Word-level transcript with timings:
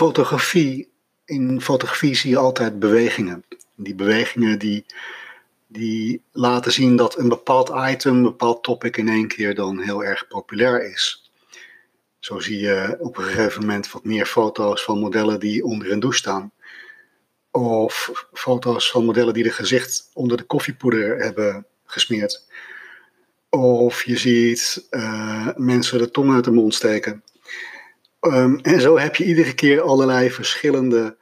fotografie, 0.00 0.92
in 1.24 1.60
fotografie 1.60 2.14
zie 2.14 2.30
je 2.30 2.36
altijd 2.36 2.78
bewegingen. 2.78 3.44
Die 3.74 3.94
bewegingen 3.94 4.58
die, 4.58 4.84
die 5.66 6.22
laten 6.32 6.72
zien 6.72 6.96
dat 6.96 7.18
een 7.18 7.28
bepaald 7.28 7.72
item, 7.92 8.16
een 8.16 8.22
bepaald 8.22 8.62
topic 8.62 8.96
in 8.96 9.08
één 9.08 9.28
keer 9.28 9.54
dan 9.54 9.80
heel 9.80 10.04
erg 10.04 10.28
populair 10.28 10.90
is. 10.90 11.30
Zo 12.18 12.38
zie 12.38 12.58
je 12.58 12.96
op 12.98 13.16
een 13.16 13.24
gegeven 13.24 13.60
moment 13.60 13.92
wat 13.92 14.04
meer 14.04 14.26
foto's 14.26 14.82
van 14.84 14.98
modellen 14.98 15.40
die 15.40 15.64
onder 15.64 15.92
een 15.92 16.00
douche 16.00 16.18
staan. 16.18 16.52
Of 17.50 18.26
foto's 18.32 18.90
van 18.90 19.04
modellen 19.04 19.34
die 19.34 19.42
de 19.42 19.50
gezicht 19.50 20.10
onder 20.12 20.36
de 20.36 20.44
koffiepoeder 20.44 21.18
hebben 21.18 21.66
gesmeerd. 21.84 22.46
Of 23.50 24.04
je 24.04 24.16
ziet 24.16 24.86
uh, 24.90 25.48
mensen 25.56 25.98
de 25.98 26.10
tong 26.10 26.34
uit 26.34 26.44
de 26.44 26.50
mond 26.50 26.74
steken. 26.74 27.22
Um, 28.20 28.58
en 28.58 28.80
zo 28.80 28.98
heb 28.98 29.16
je 29.16 29.24
iedere 29.24 29.54
keer 29.54 29.80
allerlei 29.80 30.30
verschillende 30.30 31.16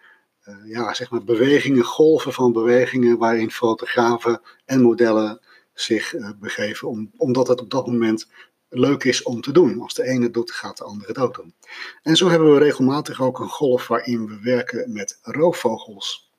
uh, 0.49 0.55
ja, 0.65 0.95
zeg 0.95 1.11
maar 1.11 1.25
bewegingen, 1.25 1.85
golven 1.85 2.33
van 2.33 2.53
bewegingen 2.53 3.19
waarin 3.19 3.51
fotografen 3.51 4.41
en 4.65 4.83
modellen 4.83 5.41
zich 5.75 6.15
uh, 6.15 6.31
begeven, 6.41 6.89
om, 6.89 7.11
omdat 7.17 7.49
het 7.49 7.61
op 7.61 7.71
dat 7.71 7.87
moment 7.87 8.29
leuk 8.69 9.05
is 9.05 9.23
om 9.23 9.41
te 9.41 9.53
doen. 9.53 9.81
Als 9.81 9.95
de 9.95 10.05
ene 10.05 10.31
doet, 10.31 10.51
gaat 10.51 10.77
de 10.77 10.85
andere 10.85 11.09
het 11.09 11.19
ook 11.19 11.35
doen. 11.35 11.55
En 12.03 12.17
zo 12.17 12.29
hebben 12.29 12.53
we 12.53 12.59
regelmatig 12.59 13.21
ook 13.21 13.39
een 13.39 13.49
golf 13.49 13.87
waarin 13.87 14.27
we 14.27 14.41
werken 14.43 14.93
met 14.93 15.19
roofvogels. 15.23 16.33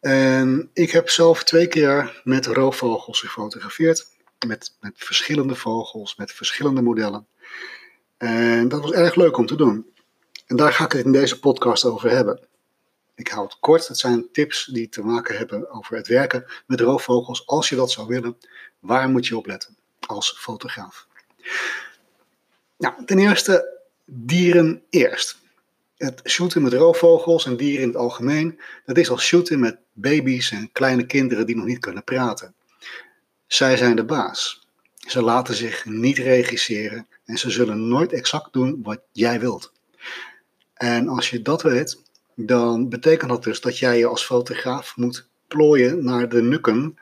En 0.00 0.70
ik 0.72 0.90
heb 0.90 1.08
zelf 1.08 1.44
twee 1.44 1.66
keer 1.66 2.20
met 2.24 2.46
roofvogels 2.46 3.20
gefotografeerd. 3.20 4.12
Met, 4.46 4.76
met 4.80 4.92
verschillende 4.96 5.54
vogels, 5.54 6.16
met 6.16 6.32
verschillende 6.32 6.82
modellen. 6.82 7.26
En 8.24 8.68
dat 8.68 8.80
was 8.80 8.92
erg 8.92 9.14
leuk 9.14 9.36
om 9.36 9.46
te 9.46 9.56
doen. 9.56 9.86
En 10.46 10.56
daar 10.56 10.72
ga 10.72 10.84
ik 10.84 10.92
het 10.92 11.04
in 11.04 11.12
deze 11.12 11.40
podcast 11.40 11.84
over 11.84 12.10
hebben. 12.10 12.40
Ik 13.14 13.28
hou 13.28 13.44
het 13.44 13.56
kort. 13.60 13.88
Het 13.88 13.98
zijn 13.98 14.28
tips 14.32 14.64
die 14.64 14.88
te 14.88 15.02
maken 15.02 15.36
hebben 15.36 15.70
over 15.70 15.96
het 15.96 16.06
werken 16.06 16.44
met 16.66 16.80
roofvogels. 16.80 17.46
Als 17.46 17.68
je 17.68 17.76
dat 17.76 17.90
zou 17.90 18.06
willen, 18.06 18.36
waar 18.78 19.08
moet 19.08 19.26
je 19.26 19.36
op 19.36 19.46
letten 19.46 19.76
als 20.06 20.38
fotograaf? 20.38 21.06
Nou, 22.78 23.04
ten 23.04 23.18
eerste 23.18 23.80
dieren 24.04 24.82
eerst. 24.90 25.38
Het 25.96 26.20
shooten 26.24 26.62
met 26.62 26.72
roofvogels 26.72 27.46
en 27.46 27.56
dieren 27.56 27.82
in 27.82 27.88
het 27.88 27.96
algemeen, 27.96 28.60
dat 28.84 28.96
is 28.96 29.10
als 29.10 29.24
shooten 29.24 29.60
met 29.60 29.78
baby's 29.92 30.50
en 30.50 30.72
kleine 30.72 31.06
kinderen 31.06 31.46
die 31.46 31.56
nog 31.56 31.64
niet 31.64 31.78
kunnen 31.78 32.04
praten. 32.04 32.54
Zij 33.46 33.76
zijn 33.76 33.96
de 33.96 34.04
baas. 34.04 34.68
Ze 34.94 35.22
laten 35.22 35.54
zich 35.54 35.84
niet 35.84 36.18
regisseren 36.18 37.06
en 37.24 37.38
ze 37.38 37.50
zullen 37.50 37.88
nooit 37.88 38.12
exact 38.12 38.52
doen 38.52 38.80
wat 38.82 39.00
jij 39.12 39.40
wilt. 39.40 39.72
En 40.74 41.08
als 41.08 41.30
je 41.30 41.42
dat 41.42 41.62
weet, 41.62 42.02
dan 42.34 42.88
betekent 42.88 43.30
dat 43.30 43.44
dus 43.44 43.60
dat 43.60 43.78
jij 43.78 43.98
je 43.98 44.06
als 44.06 44.24
fotograaf 44.24 44.96
moet 44.96 45.28
plooien 45.48 46.04
naar 46.04 46.28
de 46.28 46.42
nukken 46.42 46.98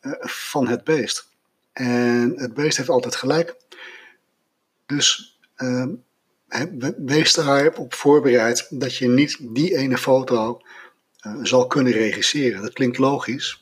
eh, 0.00 0.12
van 0.20 0.68
het 0.68 0.84
beest. 0.84 1.28
En 1.72 2.32
het 2.36 2.54
beest 2.54 2.76
heeft 2.76 2.88
altijd 2.88 3.16
gelijk. 3.16 3.56
Dus 4.86 5.38
uh, 5.56 5.86
wees 6.96 7.34
daarop 7.34 7.94
voorbereid 7.94 8.66
dat 8.70 8.96
je 8.96 9.08
niet 9.08 9.36
die 9.40 9.76
ene 9.76 9.98
foto 9.98 10.60
uh, 11.26 11.36
zal 11.42 11.66
kunnen 11.66 11.92
regisseren. 11.92 12.62
Dat 12.62 12.72
klinkt 12.72 12.98
logisch, 12.98 13.60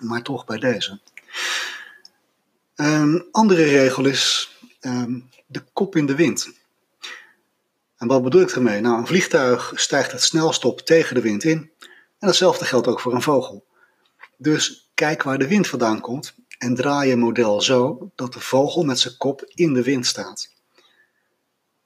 maar 0.00 0.22
toch 0.22 0.44
bij 0.44 0.58
deze. 0.58 1.00
Een 2.74 3.28
andere 3.30 3.64
regel 3.64 4.06
is 4.06 4.51
um, 4.86 5.28
de 5.46 5.62
kop 5.72 5.96
in 5.96 6.06
de 6.06 6.14
wind. 6.14 6.50
En 7.96 8.08
wat 8.08 8.22
bedoel 8.22 8.42
ik 8.42 8.50
ermee? 8.50 8.80
Nou, 8.80 8.98
een 8.98 9.06
vliegtuig 9.06 9.72
stijgt 9.74 10.12
het 10.12 10.22
snelst 10.22 10.64
op 10.64 10.80
tegen 10.80 11.14
de 11.14 11.20
wind 11.20 11.44
in. 11.44 11.70
En 12.18 12.28
datzelfde 12.28 12.64
geldt 12.64 12.86
ook 12.86 13.00
voor 13.00 13.14
een 13.14 13.22
vogel. 13.22 13.64
Dus 14.36 14.90
kijk 14.94 15.22
waar 15.22 15.38
de 15.38 15.48
wind 15.48 15.68
vandaan 15.68 16.00
komt 16.00 16.34
en 16.58 16.74
draai 16.74 17.08
je 17.08 17.16
model 17.16 17.60
zo 17.60 18.10
dat 18.14 18.32
de 18.32 18.40
vogel 18.40 18.82
met 18.82 18.98
zijn 18.98 19.16
kop 19.16 19.44
in 19.54 19.72
de 19.72 19.82
wind 19.82 20.06
staat. 20.06 20.50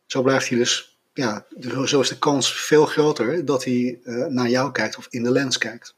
Zo 0.06 0.22
blijft 0.22 0.48
hij 0.48 0.58
dus, 0.58 0.98
ja, 1.12 1.46
zo 1.84 2.00
is 2.00 2.08
de 2.08 2.18
kans 2.18 2.52
veel 2.52 2.86
groter 2.86 3.44
dat 3.44 3.64
hij 3.64 4.00
uh, 4.04 4.26
naar 4.26 4.48
jou 4.48 4.72
kijkt 4.72 4.96
of 4.96 5.06
in 5.10 5.22
de 5.22 5.30
lens 5.30 5.58
kijkt. 5.58 5.94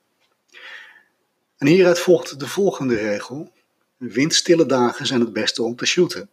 En 1.57 1.67
hieruit 1.67 1.99
volgt 1.99 2.41
de 2.41 2.47
volgende 2.47 2.95
regel. 2.95 3.53
Windstille 3.97 4.67
dagen 4.67 5.07
zijn 5.07 5.21
het 5.21 5.33
beste 5.33 5.63
om 5.63 5.77
te 5.77 5.87
shooten. 5.87 6.31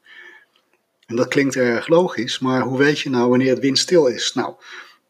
En 1.05 1.15
dat 1.15 1.27
klinkt 1.27 1.55
erg 1.55 1.87
logisch, 1.87 2.39
maar 2.39 2.61
hoe 2.61 2.77
weet 2.77 2.99
je 2.99 3.09
nou 3.09 3.29
wanneer 3.29 3.49
het 3.49 3.59
windstil 3.59 4.07
is? 4.07 4.33
Nou, 4.33 4.53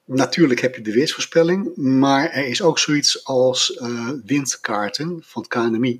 natuurlijk 0.06 0.62
heb 0.62 0.76
je 0.76 0.82
de 0.82 0.92
weersvoorspelling, 0.92 1.76
maar 1.76 2.30
er 2.30 2.48
is 2.48 2.62
ook 2.62 2.80
zoiets 2.80 3.26
als 3.26 3.78
uh, 3.82 4.10
windkaarten 4.26 5.20
van 5.24 5.42
het 5.42 5.52
KNMI 5.52 6.00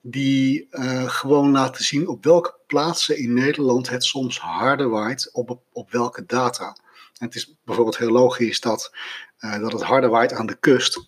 die 0.00 0.68
uh, 0.70 1.08
gewoon 1.08 1.50
laten 1.50 1.84
zien 1.84 2.08
op 2.08 2.24
welke 2.24 2.54
plaatsen 2.66 3.18
in 3.18 3.34
Nederland 3.34 3.88
het 3.88 4.04
soms 4.04 4.38
harder 4.38 4.88
waait, 4.88 5.30
op, 5.32 5.60
op 5.72 5.90
welke 5.90 6.26
data. 6.26 6.76
Het 7.18 7.34
is 7.34 7.54
bijvoorbeeld 7.64 7.98
heel 7.98 8.10
logisch 8.10 8.60
dat, 8.60 8.92
uh, 9.40 9.58
dat 9.58 9.72
het 9.72 9.82
harder 9.82 10.10
waait 10.10 10.32
aan 10.32 10.46
de 10.46 10.56
kust. 10.60 11.00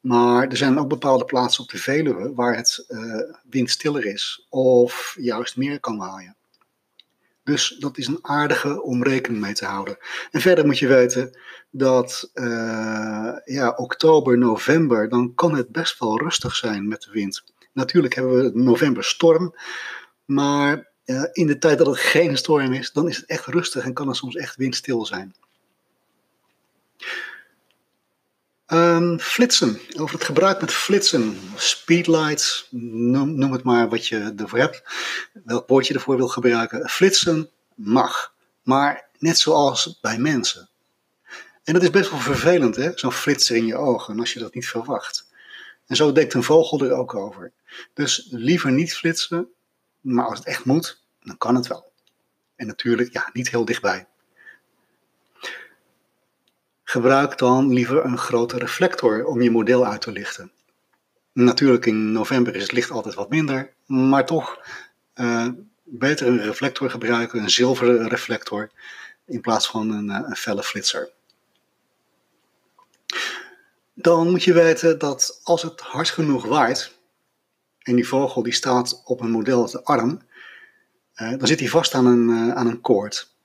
Maar 0.00 0.48
er 0.48 0.56
zijn 0.56 0.78
ook 0.78 0.88
bepaalde 0.88 1.24
plaatsen 1.24 1.62
op 1.62 1.70
de 1.70 1.78
Veluwe 1.78 2.34
waar 2.34 2.56
het 2.56 2.84
uh, 2.88 3.20
windstiller 3.50 4.06
is 4.06 4.46
of 4.48 5.16
juist 5.18 5.56
meer 5.56 5.80
kan 5.80 5.98
waaien. 5.98 6.36
Dus 7.46 7.76
dat 7.78 7.98
is 7.98 8.06
een 8.06 8.18
aardige 8.22 8.82
om 8.82 9.02
rekening 9.02 9.42
mee 9.42 9.52
te 9.52 9.64
houden. 9.64 9.96
En 10.30 10.40
verder 10.40 10.66
moet 10.66 10.78
je 10.78 10.86
weten 10.86 11.38
dat 11.70 12.30
uh, 12.34 13.32
ja, 13.44 13.72
oktober, 13.76 14.38
november, 14.38 15.08
dan 15.08 15.34
kan 15.34 15.54
het 15.54 15.68
best 15.68 15.98
wel 15.98 16.18
rustig 16.18 16.56
zijn 16.56 16.88
met 16.88 17.02
de 17.02 17.10
wind. 17.10 17.44
Natuurlijk 17.72 18.14
hebben 18.14 18.42
we 18.42 18.50
november 18.54 19.04
storm, 19.04 19.54
maar 20.24 20.90
uh, 21.04 21.22
in 21.32 21.46
de 21.46 21.58
tijd 21.58 21.78
dat 21.78 21.86
het 21.86 21.98
geen 21.98 22.36
storm 22.36 22.72
is, 22.72 22.92
dan 22.92 23.08
is 23.08 23.16
het 23.16 23.26
echt 23.26 23.46
rustig 23.46 23.84
en 23.84 23.94
kan 23.94 24.08
het 24.08 24.16
soms 24.16 24.34
echt 24.34 24.56
windstil 24.56 25.06
zijn. 25.06 25.34
Um, 28.72 29.18
flitsen, 29.18 29.80
over 29.98 30.14
het 30.14 30.24
gebruik 30.24 30.60
met 30.60 30.72
flitsen, 30.72 31.38
speedlights, 31.56 32.68
noem, 32.70 33.52
het 33.52 33.62
maar 33.62 33.88
wat 33.88 34.06
je 34.06 34.34
ervoor 34.36 34.58
hebt, 34.58 34.82
welk 35.44 35.68
woord 35.68 35.86
je 35.86 35.94
ervoor 35.94 36.16
wil 36.16 36.28
gebruiken. 36.28 36.88
Flitsen 36.88 37.50
mag, 37.74 38.34
maar 38.62 39.08
net 39.18 39.38
zoals 39.38 39.98
bij 40.00 40.18
mensen. 40.18 40.68
En 41.64 41.72
dat 41.72 41.82
is 41.82 41.90
best 41.90 42.10
wel 42.10 42.18
vervelend, 42.18 42.76
hè? 42.76 42.90
zo'n 42.94 43.12
flitser 43.12 43.56
in 43.56 43.66
je 43.66 43.76
ogen, 43.76 44.20
als 44.20 44.32
je 44.32 44.38
dat 44.38 44.54
niet 44.54 44.68
verwacht. 44.68 45.26
En 45.86 45.96
zo 45.96 46.12
denkt 46.12 46.34
een 46.34 46.42
vogel 46.42 46.80
er 46.80 46.92
ook 46.92 47.14
over. 47.14 47.52
Dus 47.94 48.26
liever 48.30 48.72
niet 48.72 48.94
flitsen, 48.94 49.48
maar 50.00 50.26
als 50.26 50.38
het 50.38 50.46
echt 50.46 50.64
moet, 50.64 51.02
dan 51.20 51.38
kan 51.38 51.54
het 51.54 51.66
wel. 51.66 51.92
En 52.56 52.66
natuurlijk, 52.66 53.12
ja, 53.12 53.30
niet 53.32 53.50
heel 53.50 53.64
dichtbij. 53.64 54.06
Gebruik 56.88 57.38
dan 57.38 57.72
liever 57.72 58.04
een 58.04 58.18
grote 58.18 58.58
reflector 58.58 59.24
om 59.24 59.42
je 59.42 59.50
model 59.50 59.86
uit 59.86 60.00
te 60.00 60.12
lichten. 60.12 60.52
Natuurlijk, 61.32 61.86
in 61.86 62.12
november 62.12 62.54
is 62.54 62.62
het 62.62 62.72
licht 62.72 62.90
altijd 62.90 63.14
wat 63.14 63.30
minder, 63.30 63.72
maar 63.86 64.26
toch 64.26 64.60
uh, 65.14 65.48
beter 65.82 66.26
een 66.26 66.42
reflector 66.42 66.90
gebruiken, 66.90 67.42
een 67.42 67.50
zilveren 67.50 68.08
reflector, 68.08 68.70
in 69.24 69.40
plaats 69.40 69.66
van 69.66 69.90
een, 69.90 70.08
uh, 70.08 70.28
een 70.28 70.36
felle 70.36 70.62
flitser. 70.62 71.10
Dan 73.94 74.30
moet 74.30 74.44
je 74.44 74.52
weten 74.52 74.98
dat 74.98 75.40
als 75.42 75.62
het 75.62 75.80
hard 75.80 76.10
genoeg 76.10 76.44
waait, 76.44 76.98
en 77.78 77.94
die 77.94 78.08
vogel 78.08 78.42
die 78.42 78.52
staat 78.52 79.02
op 79.04 79.20
een 79.20 79.30
model 79.30 79.70
de 79.70 79.84
arm, 79.84 80.20
uh, 81.16 81.30
dan 81.30 81.46
zit 81.46 81.60
hij 81.60 81.68
vast 81.68 81.94
aan 81.94 82.06
een, 82.06 82.54
aan 82.54 82.66
een 82.66 82.80
koord. 82.80 83.35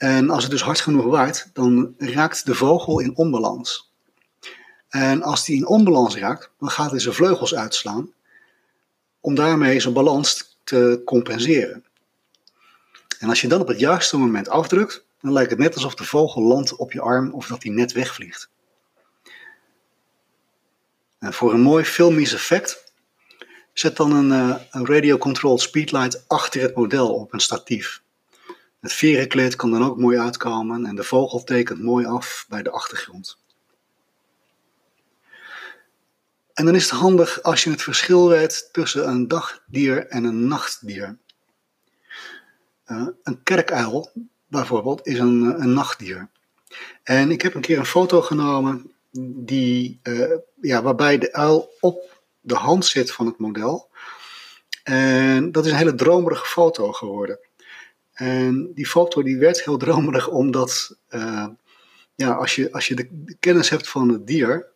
En 0.00 0.30
als 0.30 0.42
het 0.42 0.52
dus 0.52 0.62
hard 0.62 0.80
genoeg 0.80 1.04
waait, 1.04 1.50
dan 1.52 1.94
raakt 1.98 2.46
de 2.46 2.54
vogel 2.54 3.00
in 3.00 3.16
onbalans. 3.16 3.92
En 4.88 5.22
als 5.22 5.44
die 5.44 5.56
in 5.56 5.66
onbalans 5.66 6.16
raakt, 6.16 6.50
dan 6.58 6.70
gaat 6.70 6.90
hij 6.90 7.00
zijn 7.00 7.14
vleugels 7.14 7.54
uitslaan 7.54 8.12
om 9.20 9.34
daarmee 9.34 9.80
zijn 9.80 9.94
balans 9.94 10.58
te 10.64 11.02
compenseren. 11.04 11.84
En 13.18 13.28
als 13.28 13.40
je 13.40 13.48
dan 13.48 13.60
op 13.60 13.68
het 13.68 13.78
juiste 13.78 14.16
moment 14.16 14.48
afdrukt, 14.48 15.04
dan 15.20 15.32
lijkt 15.32 15.50
het 15.50 15.58
net 15.58 15.74
alsof 15.74 15.94
de 15.94 16.04
vogel 16.04 16.42
landt 16.42 16.76
op 16.76 16.92
je 16.92 17.00
arm 17.00 17.32
of 17.32 17.46
dat 17.46 17.62
hij 17.62 17.72
net 17.72 17.92
wegvliegt. 17.92 18.48
En 21.18 21.32
voor 21.32 21.52
een 21.52 21.60
mooi 21.60 21.84
filmisch 21.84 22.34
effect 22.34 22.92
Zet 23.72 23.96
dan 23.96 24.12
een, 24.12 24.48
uh, 24.48 24.56
een 24.70 24.86
radio-controlled 24.86 25.60
speedlight 25.60 26.24
achter 26.26 26.60
het 26.60 26.74
model 26.74 27.14
op 27.14 27.32
een 27.32 27.40
statief. 27.40 28.02
Het 28.80 28.92
verenkleed 28.92 29.56
kan 29.56 29.70
dan 29.70 29.84
ook 29.84 29.98
mooi 29.98 30.18
uitkomen 30.18 30.86
en 30.86 30.94
de 30.94 31.04
vogel 31.04 31.44
tekent 31.44 31.82
mooi 31.82 32.06
af 32.06 32.46
bij 32.48 32.62
de 32.62 32.70
achtergrond. 32.70 33.38
En 36.54 36.64
dan 36.64 36.74
is 36.74 36.90
het 36.90 37.00
handig 37.00 37.42
als 37.42 37.64
je 37.64 37.70
het 37.70 37.82
verschil 37.82 38.28
weet 38.28 38.68
tussen 38.72 39.08
een 39.08 39.28
dagdier 39.28 40.06
en 40.06 40.24
een 40.24 40.48
nachtdier. 40.48 41.18
Uh, 42.86 43.06
een 43.22 43.42
kerkuil 43.42 44.10
bijvoorbeeld 44.46 45.06
is 45.06 45.18
een, 45.18 45.62
een 45.62 45.72
nachtdier. 45.72 46.28
En 47.02 47.30
ik 47.30 47.42
heb 47.42 47.54
een 47.54 47.60
keer 47.60 47.78
een 47.78 47.86
foto 47.86 48.22
genomen 48.22 48.92
die, 49.36 50.00
eh, 50.02 50.36
ja, 50.60 50.82
waarbij 50.82 51.18
de 51.18 51.32
uil 51.32 51.70
op 51.80 52.22
de 52.40 52.54
hand 52.54 52.86
zit 52.86 53.12
van 53.12 53.26
het 53.26 53.38
model. 53.38 53.88
En 54.82 55.52
dat 55.52 55.64
is 55.64 55.70
een 55.70 55.76
hele 55.76 55.94
dromerige 55.94 56.46
foto 56.46 56.92
geworden. 56.92 57.38
En 58.20 58.72
die 58.74 58.86
foto 58.86 59.22
die 59.22 59.38
werd 59.38 59.64
heel 59.64 59.76
dromerig 59.76 60.28
omdat 60.28 60.96
uh, 61.10 61.46
ja, 62.14 62.32
als, 62.32 62.54
je, 62.54 62.72
als 62.72 62.88
je 62.88 62.94
de 62.94 63.36
kennis 63.40 63.68
hebt 63.68 63.88
van 63.88 64.08
het 64.08 64.26
dier, 64.26 64.66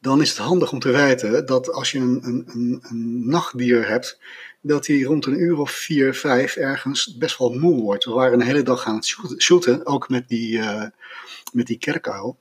dan 0.00 0.20
is 0.20 0.28
het 0.28 0.38
handig 0.38 0.72
om 0.72 0.78
te 0.78 0.90
weten 0.90 1.46
dat 1.46 1.72
als 1.72 1.90
je 1.90 1.98
een, 1.98 2.20
een, 2.22 2.44
een, 2.46 2.78
een 2.82 3.28
nachtdier 3.28 3.88
hebt, 3.88 4.18
dat 4.60 4.86
hij 4.86 5.00
rond 5.00 5.26
een 5.26 5.40
uur 5.40 5.58
of 5.58 5.70
vier, 5.70 6.14
vijf 6.14 6.56
ergens 6.56 7.16
best 7.16 7.38
wel 7.38 7.52
moe 7.52 7.80
wordt. 7.80 8.04
We 8.04 8.10
waren 8.12 8.40
een 8.40 8.46
hele 8.46 8.62
dag 8.62 8.86
aan 8.86 8.94
het 8.94 9.16
shooten, 9.38 9.86
ook 9.86 10.08
met 10.08 10.28
die, 10.28 10.58
uh, 10.58 10.84
met 11.52 11.66
die 11.66 11.78
kerkuil. 11.78 12.38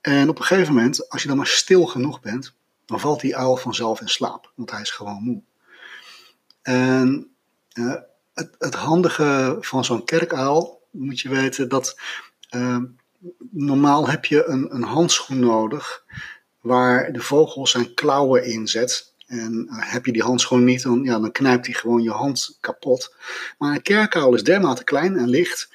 En 0.00 0.28
op 0.28 0.38
een 0.38 0.44
gegeven 0.44 0.74
moment, 0.74 1.10
als 1.10 1.22
je 1.22 1.28
dan 1.28 1.36
maar 1.36 1.46
stil 1.46 1.86
genoeg 1.86 2.20
bent, 2.20 2.54
dan 2.86 3.00
valt 3.00 3.20
die 3.20 3.36
uil 3.36 3.56
vanzelf 3.56 4.00
in 4.00 4.08
slaap, 4.08 4.52
want 4.54 4.70
hij 4.70 4.80
is 4.80 4.90
gewoon 4.90 5.22
moe. 5.22 5.42
En 6.62 7.30
uh, 7.74 7.94
het, 8.34 8.54
het, 8.58 8.74
handige 8.74 9.56
van 9.60 9.84
zo'n 9.84 10.04
kerkuil, 10.04 10.82
moet 10.90 11.20
je 11.20 11.28
weten, 11.28 11.68
dat 11.68 12.00
uh, 12.54 12.78
normaal 13.50 14.08
heb 14.08 14.24
je 14.24 14.44
een, 14.44 14.74
een 14.74 14.82
handschoen 14.82 15.38
nodig 15.38 16.04
waar 16.60 17.12
de 17.12 17.20
vogel 17.20 17.66
zijn 17.66 17.94
klauwen 17.94 18.44
in 18.44 18.68
zet. 18.68 19.14
En 19.26 19.68
uh, 19.70 19.92
heb 19.92 20.06
je 20.06 20.12
die 20.12 20.22
handschoen 20.22 20.64
niet, 20.64 20.82
dan, 20.82 21.02
ja, 21.02 21.18
dan 21.18 21.32
knijpt 21.32 21.66
hij 21.66 21.74
gewoon 21.74 22.02
je 22.02 22.10
hand 22.10 22.56
kapot. 22.60 23.14
Maar 23.58 23.74
een 23.74 23.82
kerkuil 23.82 24.34
is 24.34 24.44
dermate 24.44 24.84
klein 24.84 25.16
en 25.16 25.28
licht, 25.28 25.74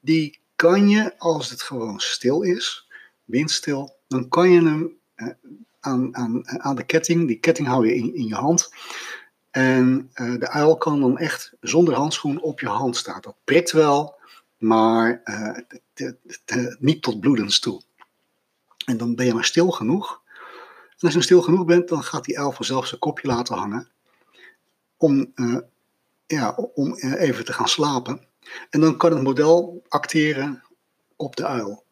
die 0.00 0.38
kan 0.56 0.88
je, 0.88 1.18
als 1.18 1.50
het 1.50 1.62
gewoon 1.62 2.00
stil 2.00 2.42
is, 2.42 2.88
windstil, 3.24 3.96
dan 4.08 4.28
kan 4.28 4.50
je 4.50 4.62
hem 4.62 4.96
uh, 5.16 5.28
aan, 5.80 6.16
aan, 6.16 6.48
aan 6.48 6.76
de 6.76 6.84
ketting, 6.84 7.26
die 7.26 7.38
ketting 7.38 7.68
hou 7.68 7.86
je 7.86 7.94
in 7.94 8.26
je 8.26 8.34
hand. 8.34 8.70
En 9.54 10.10
uh, 10.14 10.40
de 10.40 10.48
uil 10.48 10.76
kan 10.76 11.00
dan 11.00 11.18
echt 11.18 11.52
zonder 11.60 11.94
handschoen 11.94 12.40
op 12.40 12.60
je 12.60 12.68
hand 12.68 12.96
staan. 12.96 13.20
Dat 13.20 13.36
prikt 13.44 13.72
wel, 13.72 14.14
maar 14.58 15.22
uh, 15.24 15.58
niet 16.78 17.02
tot 17.02 17.20
bloedens 17.20 17.60
toe. 17.60 17.82
En 18.86 18.96
dan 18.96 19.14
ben 19.14 19.26
je 19.26 19.34
maar 19.34 19.44
stil 19.44 19.70
genoeg. 19.70 20.22
En 20.88 21.00
als 21.00 21.14
je 21.14 21.22
stil 21.22 21.42
genoeg 21.42 21.64
bent, 21.64 21.88
dan 21.88 22.02
gaat 22.02 22.24
die 22.24 22.38
uil 22.38 22.52
vanzelf 22.52 22.86
zijn 22.86 23.00
kopje 23.00 23.28
laten 23.28 23.56
hangen. 23.56 23.88
Om, 24.96 25.32
ja, 26.26 26.50
om 26.74 26.94
even 26.94 27.44
te 27.44 27.52
gaan 27.52 27.68
slapen. 27.68 28.20
En 28.70 28.80
dan 28.80 28.96
kan 28.96 29.12
het 29.12 29.22
model 29.22 29.82
acteren 29.88 30.62
op 31.16 31.36
de 31.36 31.46
uil. 31.46 31.83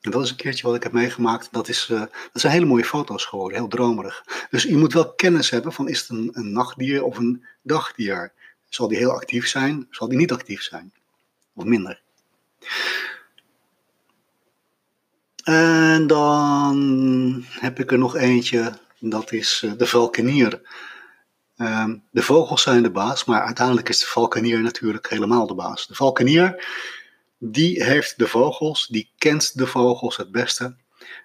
En 0.00 0.10
dat 0.10 0.24
is 0.24 0.30
een 0.30 0.36
keertje 0.36 0.66
wat 0.66 0.76
ik 0.76 0.82
heb 0.82 0.92
meegemaakt. 0.92 1.48
Dat, 1.52 1.68
is, 1.68 1.88
uh, 1.90 2.00
dat 2.00 2.10
zijn 2.32 2.52
hele 2.52 2.64
mooie 2.64 2.84
foto's 2.84 3.24
geworden, 3.24 3.58
heel 3.58 3.68
dromerig. 3.68 4.24
Dus 4.50 4.62
je 4.62 4.76
moet 4.76 4.92
wel 4.92 5.12
kennis 5.12 5.50
hebben 5.50 5.72
van 5.72 5.88
is 5.88 6.00
het 6.00 6.08
een, 6.08 6.52
nachtdier 6.52 7.04
of 7.04 7.18
een 7.18 7.44
dagdier. 7.62 8.32
Zal 8.68 8.88
die 8.88 8.98
heel 8.98 9.12
actief 9.12 9.48
zijn? 9.48 9.86
Zal 9.90 10.08
die 10.08 10.18
niet 10.18 10.32
actief 10.32 10.62
zijn? 10.62 10.92
Of 11.54 11.64
minder? 11.64 12.00
En 15.44 16.06
dan 16.06 17.44
heb 17.48 17.78
ik 17.78 17.92
er 17.92 17.98
nog 17.98 18.16
eentje, 18.16 18.72
dat 18.98 19.32
is 19.32 19.62
uh, 19.64 19.72
de 19.76 19.86
valkenier. 19.86 20.60
Uh, 21.56 21.88
de 22.10 22.22
vogels 22.22 22.62
zijn 22.62 22.82
de 22.82 22.90
baas, 22.90 23.24
maar 23.24 23.42
uiteindelijk 23.42 23.88
is 23.88 23.98
de 23.98 24.06
valkenier 24.06 24.60
natuurlijk 24.60 25.08
helemaal 25.08 25.46
de 25.46 25.54
baas. 25.54 25.86
De 25.86 25.94
valkenier 25.94 26.64
die 27.42 27.84
heeft 27.84 28.18
de 28.18 28.26
vogels, 28.26 28.86
die 28.86 29.12
kent 29.18 29.58
de 29.58 29.66
vogels 29.66 30.16
het 30.16 30.30
beste 30.30 30.76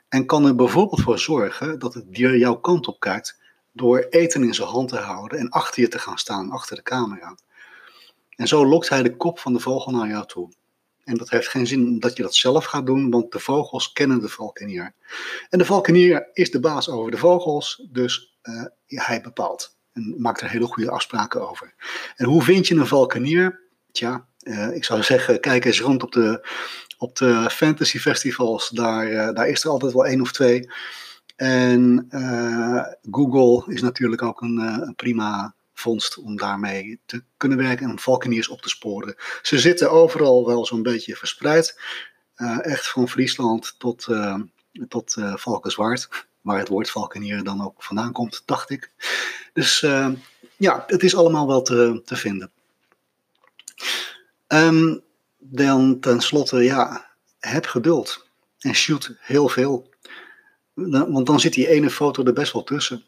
en 0.10 0.26
kan 0.26 0.46
er 0.46 0.56
bijvoorbeeld 0.56 1.02
voor 1.02 1.20
zorgen 1.20 1.80
dat 1.80 1.94
het 1.94 2.14
dier 2.14 2.38
jouw 2.38 2.56
kant 2.56 2.88
op 2.88 3.00
kijkt 3.00 3.40
door 3.72 4.00
eten 4.10 4.44
in 4.44 4.54
zijn 4.54 4.68
hand 4.68 4.90
te 4.90 4.98
houden 4.98 5.40
en 5.40 5.50
achter 5.50 5.82
je 5.82 5.88
te 5.88 6.00
gaan 6.00 6.18
staan, 6.18 6.52
achter 6.52 6.76
de 6.76 6.84
camera. 6.84 7.38
En 8.36 8.48
zo 8.48 8.66
lokt 8.66 8.90
hij 8.90 9.04
de 9.04 9.16
kop 9.16 9.40
van 9.40 9.54
de 9.54 9.60
vogel 9.60 9.92
naar 9.92 10.08
jou 10.08 10.26
toe. 10.26 10.52
En 11.04 11.18
dat 11.18 11.30
heeft 11.30 11.48
geen 11.48 11.68
zin 11.68 12.00
dat 12.00 12.18
je 12.18 12.24
dat 12.24 12.36
zelf 12.36 12.66
gaat 12.66 12.86
doen, 12.86 13.10
want 13.10 13.32
de 13.32 13.40
vogels 13.40 13.92
kennen 13.92 14.20
de 14.20 14.30
valkenier. 14.30 14.94
En 15.50 15.58
de 15.58 15.66
valkenier 15.66 16.30
is 16.34 16.52
de 16.52 16.60
baas 16.60 16.90
over 16.90 17.12
de 17.12 17.18
vogels, 17.18 17.88
dus 17.92 18.38
uh, 18.44 18.64
hij 18.86 19.22
bepaalt. 19.22 19.78
En 19.94 20.16
maakt 20.18 20.42
er 20.42 20.50
hele 20.50 20.66
goede 20.66 20.92
afspraken 20.92 21.50
over. 21.50 21.74
En 22.16 22.26
hoe 22.26 22.44
vind 22.44 22.68
je 22.68 22.76
een 22.76 22.88
valkenier? 22.88 23.64
Tja, 23.92 24.28
ik 24.74 24.84
zou 24.84 25.04
zeggen, 25.04 25.40
kijk 25.40 25.66
eens 25.66 25.82
rond 25.82 26.04
op 26.04 26.12
de, 26.12 26.48
op 26.98 27.16
de 27.16 27.50
fantasy 27.52 28.00
festivals. 28.00 28.70
Daar, 28.70 29.12
uh, 29.12 29.34
daar 29.34 29.48
is 29.48 29.64
er 29.64 29.70
altijd 29.70 29.94
wel 29.94 30.06
één 30.06 30.22
of 30.22 30.32
twee. 30.32 30.70
En 31.36 32.08
uh, 32.10 32.86
Google 33.12 33.74
is 33.74 33.82
natuurlijk 33.82 34.22
ook 34.22 34.42
een, 34.42 34.94
prima 34.96 35.56
vondst 35.74 36.18
om 36.18 36.38
daarmee 36.38 37.00
te 37.06 37.24
kunnen 37.38 37.58
werken 37.58 37.90
en 37.90 38.00
valkeniers 38.00 38.48
op 38.48 38.62
te 38.62 38.70
sporen. 38.70 39.16
Ze 39.42 39.60
zitten 39.60 39.92
overal 39.92 40.46
wel 40.46 40.66
zo'n 40.66 40.84
beetje 40.84 41.16
verspreid. 41.16 41.80
echt 42.62 42.88
van 42.88 43.10
Friesland 43.10 43.76
tot, 43.78 44.08
tot 44.88 45.16
Valkenswaard, 45.18 46.28
waar 46.42 46.58
het 46.58 46.68
woord 46.68 46.90
valkenier 46.90 47.44
dan 47.44 47.64
ook 47.64 47.84
vandaan 47.84 48.12
komt, 48.12 48.44
dacht 48.46 48.70
ik. 48.70 48.92
Dus 49.54 49.80
ja, 50.58 50.84
het 50.88 51.04
is 51.04 51.16
allemaal 51.16 51.48
wel 51.48 51.62
te, 51.62 52.02
te 52.06 52.16
vinden. 52.16 52.52
Um, 54.56 55.04
dan 55.38 56.00
tenslotte, 56.00 56.64
ja, 56.64 57.06
heb 57.40 57.66
geduld 57.66 58.28
en 58.60 58.74
shoot 58.74 59.16
heel 59.20 59.50
veel. 59.50 59.90
Want 60.74 61.26
dan 61.26 61.40
zit 61.40 61.54
die 61.54 61.68
ene 61.68 61.90
foto 61.90 62.24
er 62.24 62.34
best 62.34 62.54
wel 62.54 62.64
tussen. 62.64 63.06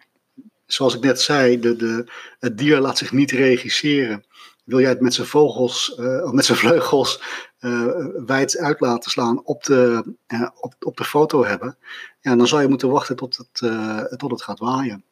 Zoals 0.65 0.95
ik 0.95 1.01
net 1.01 1.21
zei, 1.21 1.59
de, 1.59 1.75
de, 1.75 2.11
het 2.39 2.57
dier 2.57 2.79
laat 2.79 2.97
zich 2.97 3.11
niet 3.11 3.31
regisseren. 3.31 4.25
Wil 4.63 4.79
jij 4.79 4.89
het 4.89 5.01
met 5.01 5.13
zijn 5.13 5.27
vogels, 5.27 5.97
uh, 5.99 6.23
of 6.23 6.31
met 6.31 6.45
zijn 6.45 6.57
vleugels 6.57 7.21
uh, 7.59 8.05
wijd 8.25 8.57
uit 8.57 8.79
laten 8.79 9.11
slaan 9.11 9.43
op 9.43 9.63
de, 9.63 10.13
uh, 10.27 10.49
op, 10.59 10.75
op 10.79 10.97
de 10.97 11.03
foto 11.03 11.45
hebben, 11.45 11.77
ja, 12.21 12.35
dan 12.35 12.47
zou 12.47 12.61
je 12.61 12.67
moeten 12.67 12.89
wachten 12.89 13.15
tot 13.15 13.37
het, 13.37 13.71
tot 14.19 14.31
het 14.31 14.41
gaat 14.41 14.59
waaien. 14.59 15.03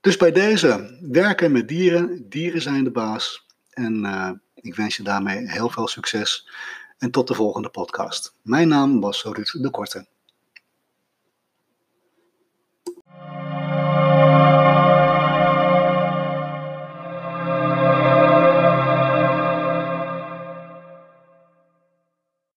Dus 0.00 0.16
bij 0.16 0.32
deze, 0.32 0.98
werken 1.10 1.52
met 1.52 1.68
dieren, 1.68 2.28
dieren 2.28 2.62
zijn 2.62 2.84
de 2.84 2.90
baas. 2.90 3.46
En 3.70 4.02
ik 4.64 4.74
wens 4.74 4.96
je 4.96 5.02
daarmee 5.02 5.50
heel 5.50 5.70
veel 5.70 5.88
succes 5.88 6.48
en 6.98 7.10
tot 7.10 7.28
de 7.28 7.34
volgende 7.34 7.68
podcast. 7.68 8.34
Mijn 8.42 8.68
naam 8.68 9.00
was 9.00 9.22
Ruud 9.22 9.62
de 9.62 9.70
Korte. 9.70 10.06